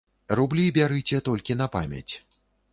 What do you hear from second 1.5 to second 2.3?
на памяць.